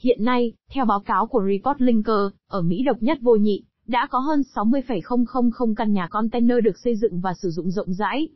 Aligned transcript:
Hiện 0.00 0.24
nay, 0.24 0.52
theo 0.70 0.84
báo 0.84 1.00
cáo 1.00 1.26
của 1.26 1.42
Report 1.48 1.80
Linker, 1.80 2.32
ở 2.48 2.62
Mỹ 2.62 2.82
độc 2.82 3.02
nhất 3.02 3.18
vô 3.20 3.36
nhị, 3.36 3.62
đã 3.86 4.06
có 4.10 4.18
hơn 4.18 4.42
60,000 4.42 5.74
căn 5.76 5.92
nhà 5.92 6.08
container 6.10 6.58
được 6.64 6.78
xây 6.78 6.96
dựng 6.96 7.20
và 7.20 7.34
sử 7.34 7.50
dụng 7.50 7.70
rộng 7.70 7.92
rãi. 7.92 8.28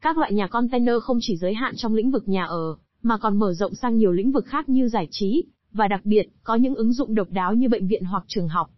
Các 0.00 0.18
loại 0.18 0.32
nhà 0.32 0.46
container 0.46 0.94
không 1.02 1.18
chỉ 1.20 1.36
giới 1.36 1.54
hạn 1.54 1.74
trong 1.76 1.94
lĩnh 1.94 2.10
vực 2.10 2.28
nhà 2.28 2.44
ở, 2.44 2.76
mà 3.02 3.18
còn 3.18 3.38
mở 3.38 3.54
rộng 3.54 3.74
sang 3.74 3.96
nhiều 3.96 4.12
lĩnh 4.12 4.32
vực 4.32 4.46
khác 4.46 4.68
như 4.68 4.88
giải 4.88 5.08
trí, 5.10 5.44
và 5.72 5.88
đặc 5.88 6.00
biệt, 6.04 6.28
có 6.42 6.54
những 6.54 6.74
ứng 6.74 6.92
dụng 6.92 7.14
độc 7.14 7.28
đáo 7.30 7.54
như 7.54 7.68
bệnh 7.68 7.86
viện 7.86 8.04
hoặc 8.04 8.24
trường 8.26 8.48
học. 8.48 8.70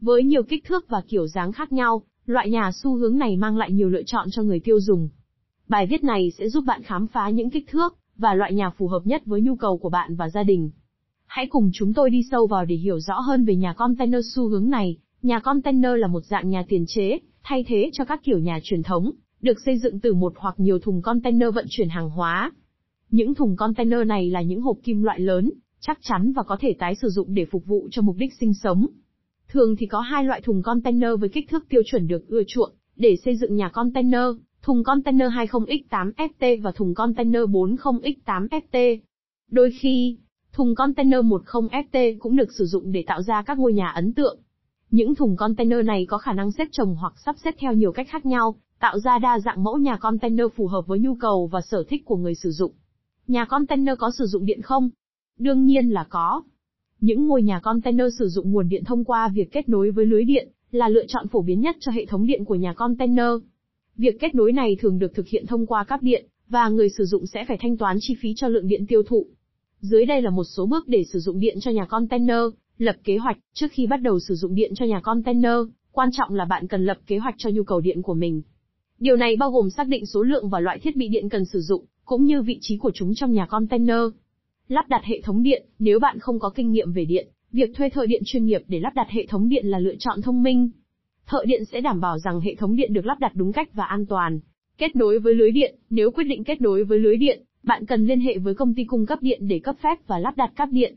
Với 0.00 0.24
nhiều 0.24 0.42
kích 0.42 0.64
thước 0.64 0.88
và 0.88 1.02
kiểu 1.08 1.26
dáng 1.26 1.52
khác 1.52 1.72
nhau, 1.72 2.02
loại 2.26 2.50
nhà 2.50 2.70
xu 2.74 2.96
hướng 2.96 3.18
này 3.18 3.36
mang 3.36 3.56
lại 3.56 3.72
nhiều 3.72 3.88
lựa 3.88 4.02
chọn 4.06 4.28
cho 4.30 4.42
người 4.42 4.60
tiêu 4.60 4.80
dùng. 4.80 5.08
Bài 5.68 5.86
viết 5.86 6.04
này 6.04 6.32
sẽ 6.38 6.48
giúp 6.48 6.64
bạn 6.66 6.82
khám 6.82 7.06
phá 7.06 7.30
những 7.30 7.50
kích 7.50 7.68
thước 7.68 7.96
và 8.16 8.34
loại 8.34 8.54
nhà 8.54 8.70
phù 8.70 8.88
hợp 8.88 9.02
nhất 9.04 9.22
với 9.26 9.40
nhu 9.40 9.56
cầu 9.56 9.78
của 9.78 9.88
bạn 9.88 10.16
và 10.16 10.28
gia 10.28 10.42
đình. 10.42 10.70
Hãy 11.34 11.46
cùng 11.46 11.70
chúng 11.72 11.94
tôi 11.94 12.10
đi 12.10 12.22
sâu 12.30 12.46
vào 12.46 12.64
để 12.64 12.74
hiểu 12.74 13.00
rõ 13.00 13.20
hơn 13.20 13.44
về 13.44 13.56
nhà 13.56 13.72
container 13.72 14.20
xu 14.34 14.48
hướng 14.48 14.70
này. 14.70 14.96
Nhà 15.22 15.40
container 15.40 15.90
là 15.96 16.06
một 16.06 16.24
dạng 16.24 16.48
nhà 16.48 16.64
tiền 16.68 16.84
chế, 16.88 17.18
thay 17.42 17.64
thế 17.68 17.90
cho 17.92 18.04
các 18.04 18.20
kiểu 18.24 18.38
nhà 18.38 18.58
truyền 18.62 18.82
thống, 18.82 19.10
được 19.40 19.60
xây 19.64 19.78
dựng 19.78 20.00
từ 20.00 20.14
một 20.14 20.32
hoặc 20.36 20.54
nhiều 20.58 20.78
thùng 20.78 21.02
container 21.02 21.54
vận 21.54 21.66
chuyển 21.68 21.88
hàng 21.88 22.10
hóa. 22.10 22.52
Những 23.10 23.34
thùng 23.34 23.56
container 23.56 24.06
này 24.06 24.30
là 24.30 24.42
những 24.42 24.60
hộp 24.60 24.76
kim 24.82 25.02
loại 25.02 25.20
lớn, 25.20 25.50
chắc 25.80 25.98
chắn 26.02 26.32
và 26.32 26.42
có 26.42 26.56
thể 26.60 26.74
tái 26.78 26.94
sử 26.94 27.08
dụng 27.08 27.34
để 27.34 27.44
phục 27.44 27.66
vụ 27.66 27.88
cho 27.90 28.02
mục 28.02 28.16
đích 28.18 28.32
sinh 28.40 28.54
sống. 28.54 28.86
Thường 29.48 29.76
thì 29.76 29.86
có 29.86 30.00
hai 30.00 30.24
loại 30.24 30.40
thùng 30.40 30.62
container 30.62 31.10
với 31.20 31.28
kích 31.28 31.48
thước 31.50 31.68
tiêu 31.68 31.82
chuẩn 31.86 32.06
được 32.06 32.28
ưa 32.28 32.42
chuộng 32.46 32.72
để 32.96 33.16
xây 33.24 33.36
dựng 33.36 33.56
nhà 33.56 33.68
container, 33.68 34.26
thùng 34.62 34.84
container 34.84 35.28
20X8FT 35.32 36.62
và 36.62 36.72
thùng 36.72 36.94
container 36.94 37.42
40X8FT. 37.42 38.98
Đôi 39.50 39.70
khi, 39.80 40.18
thùng 40.52 40.74
container 40.74 41.20
10FT 41.20 42.16
cũng 42.18 42.36
được 42.36 42.52
sử 42.52 42.64
dụng 42.64 42.92
để 42.92 43.04
tạo 43.06 43.22
ra 43.22 43.42
các 43.42 43.58
ngôi 43.58 43.72
nhà 43.72 43.88
ấn 43.88 44.12
tượng. 44.12 44.38
Những 44.90 45.14
thùng 45.14 45.36
container 45.36 45.84
này 45.84 46.06
có 46.08 46.18
khả 46.18 46.32
năng 46.32 46.52
xếp 46.52 46.68
chồng 46.72 46.96
hoặc 47.00 47.14
sắp 47.24 47.36
xếp 47.44 47.54
theo 47.58 47.72
nhiều 47.72 47.92
cách 47.92 48.08
khác 48.10 48.26
nhau, 48.26 48.54
tạo 48.80 48.98
ra 48.98 49.18
đa 49.18 49.38
dạng 49.38 49.64
mẫu 49.64 49.76
nhà 49.78 49.96
container 49.96 50.46
phù 50.56 50.66
hợp 50.66 50.86
với 50.86 50.98
nhu 50.98 51.14
cầu 51.14 51.46
và 51.52 51.60
sở 51.60 51.84
thích 51.88 52.02
của 52.04 52.16
người 52.16 52.34
sử 52.34 52.50
dụng. 52.50 52.72
Nhà 53.28 53.44
container 53.44 53.98
có 53.98 54.10
sử 54.18 54.24
dụng 54.26 54.46
điện 54.46 54.62
không? 54.62 54.90
Đương 55.38 55.64
nhiên 55.64 55.90
là 55.90 56.06
có. 56.08 56.42
Những 57.00 57.26
ngôi 57.26 57.42
nhà 57.42 57.60
container 57.60 58.06
sử 58.18 58.28
dụng 58.28 58.52
nguồn 58.52 58.68
điện 58.68 58.84
thông 58.84 59.04
qua 59.04 59.28
việc 59.28 59.52
kết 59.52 59.68
nối 59.68 59.90
với 59.90 60.06
lưới 60.06 60.24
điện, 60.24 60.48
là 60.70 60.88
lựa 60.88 61.06
chọn 61.08 61.28
phổ 61.28 61.42
biến 61.42 61.60
nhất 61.60 61.76
cho 61.80 61.92
hệ 61.92 62.06
thống 62.06 62.26
điện 62.26 62.44
của 62.44 62.54
nhà 62.54 62.72
container. 62.72 63.30
Việc 63.96 64.20
kết 64.20 64.34
nối 64.34 64.52
này 64.52 64.76
thường 64.80 64.98
được 64.98 65.14
thực 65.14 65.26
hiện 65.26 65.46
thông 65.46 65.66
qua 65.66 65.84
cáp 65.84 66.02
điện, 66.02 66.26
và 66.48 66.68
người 66.68 66.88
sử 66.90 67.04
dụng 67.04 67.26
sẽ 67.26 67.44
phải 67.48 67.58
thanh 67.60 67.76
toán 67.76 67.96
chi 68.00 68.16
phí 68.20 68.32
cho 68.36 68.48
lượng 68.48 68.68
điện 68.68 68.86
tiêu 68.86 69.02
thụ. 69.02 69.26
Dưới 69.82 70.04
đây 70.06 70.22
là 70.22 70.30
một 70.30 70.44
số 70.44 70.66
bước 70.66 70.88
để 70.88 71.04
sử 71.04 71.18
dụng 71.18 71.40
điện 71.40 71.60
cho 71.60 71.70
nhà 71.70 71.84
container, 71.84 72.40
lập 72.78 72.96
kế 73.04 73.16
hoạch, 73.16 73.38
trước 73.54 73.66
khi 73.70 73.86
bắt 73.86 73.96
đầu 73.96 74.20
sử 74.20 74.34
dụng 74.34 74.54
điện 74.54 74.72
cho 74.74 74.84
nhà 74.84 75.00
container, 75.00 75.56
quan 75.92 76.08
trọng 76.12 76.34
là 76.34 76.44
bạn 76.44 76.68
cần 76.68 76.84
lập 76.84 76.98
kế 77.06 77.18
hoạch 77.18 77.34
cho 77.38 77.50
nhu 77.50 77.62
cầu 77.62 77.80
điện 77.80 78.02
của 78.02 78.14
mình. 78.14 78.42
Điều 78.98 79.16
này 79.16 79.36
bao 79.36 79.50
gồm 79.50 79.70
xác 79.70 79.88
định 79.88 80.06
số 80.06 80.22
lượng 80.22 80.48
và 80.48 80.60
loại 80.60 80.78
thiết 80.78 80.96
bị 80.96 81.08
điện 81.08 81.28
cần 81.28 81.44
sử 81.44 81.60
dụng, 81.60 81.84
cũng 82.04 82.24
như 82.24 82.42
vị 82.42 82.58
trí 82.60 82.76
của 82.76 82.90
chúng 82.94 83.14
trong 83.14 83.32
nhà 83.32 83.46
container. 83.46 84.00
Lắp 84.68 84.88
đặt 84.88 85.04
hệ 85.04 85.20
thống 85.20 85.42
điện, 85.42 85.66
nếu 85.78 85.98
bạn 85.98 86.18
không 86.18 86.38
có 86.38 86.50
kinh 86.50 86.72
nghiệm 86.72 86.92
về 86.92 87.04
điện, 87.04 87.28
việc 87.52 87.74
thuê 87.74 87.88
thợ 87.88 88.06
điện 88.06 88.22
chuyên 88.24 88.44
nghiệp 88.44 88.62
để 88.68 88.80
lắp 88.80 88.94
đặt 88.94 89.06
hệ 89.10 89.26
thống 89.26 89.48
điện 89.48 89.66
là 89.66 89.78
lựa 89.78 89.94
chọn 89.98 90.22
thông 90.22 90.42
minh. 90.42 90.70
Thợ 91.26 91.44
điện 91.46 91.64
sẽ 91.64 91.80
đảm 91.80 92.00
bảo 92.00 92.18
rằng 92.18 92.40
hệ 92.40 92.54
thống 92.54 92.76
điện 92.76 92.92
được 92.92 93.06
lắp 93.06 93.20
đặt 93.20 93.32
đúng 93.34 93.52
cách 93.52 93.68
và 93.74 93.84
an 93.84 94.06
toàn. 94.06 94.40
Kết 94.78 94.96
nối 94.96 95.18
với 95.18 95.34
lưới 95.34 95.50
điện, 95.50 95.74
nếu 95.90 96.10
quyết 96.10 96.24
định 96.24 96.44
kết 96.44 96.60
nối 96.60 96.84
với 96.84 96.98
lưới 96.98 97.16
điện, 97.16 97.42
bạn 97.62 97.86
cần 97.86 98.06
liên 98.06 98.20
hệ 98.20 98.38
với 98.38 98.54
công 98.54 98.74
ty 98.74 98.84
cung 98.84 99.06
cấp 99.06 99.18
điện 99.22 99.48
để 99.48 99.58
cấp 99.58 99.76
phép 99.82 100.06
và 100.06 100.18
lắp 100.18 100.36
đặt 100.36 100.52
cáp 100.56 100.68
điện. 100.72 100.94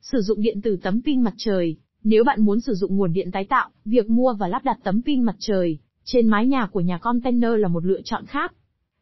Sử 0.00 0.20
dụng 0.20 0.40
điện 0.42 0.60
từ 0.62 0.76
tấm 0.82 1.02
pin 1.04 1.20
mặt 1.20 1.34
trời, 1.36 1.76
nếu 2.04 2.24
bạn 2.24 2.42
muốn 2.42 2.60
sử 2.60 2.74
dụng 2.74 2.96
nguồn 2.96 3.12
điện 3.12 3.30
tái 3.30 3.44
tạo, 3.44 3.70
việc 3.84 4.10
mua 4.10 4.34
và 4.34 4.48
lắp 4.48 4.64
đặt 4.64 4.78
tấm 4.84 5.02
pin 5.02 5.22
mặt 5.22 5.36
trời 5.38 5.78
trên 6.06 6.28
mái 6.28 6.46
nhà 6.46 6.66
của 6.66 6.80
nhà 6.80 6.98
container 6.98 7.50
là 7.56 7.68
một 7.68 7.84
lựa 7.84 8.00
chọn 8.04 8.26
khác. 8.26 8.54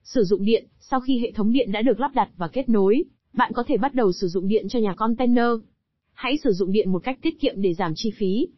Sử 0.02 0.24
dụng 0.24 0.44
điện, 0.44 0.66
sau 0.80 1.00
khi 1.00 1.18
hệ 1.18 1.32
thống 1.32 1.52
điện 1.52 1.72
đã 1.72 1.82
được 1.82 2.00
lắp 2.00 2.14
đặt 2.14 2.28
và 2.36 2.48
kết 2.48 2.68
nối, 2.68 3.04
bạn 3.32 3.52
có 3.54 3.64
thể 3.66 3.76
bắt 3.76 3.94
đầu 3.94 4.12
sử 4.12 4.28
dụng 4.28 4.48
điện 4.48 4.68
cho 4.68 4.78
nhà 4.78 4.94
container. 4.94 5.48
Hãy 6.12 6.38
sử 6.44 6.52
dụng 6.52 6.72
điện 6.72 6.92
một 6.92 7.04
cách 7.04 7.18
tiết 7.22 7.40
kiệm 7.40 7.62
để 7.62 7.74
giảm 7.74 7.92
chi 7.96 8.10
phí, 8.16 8.48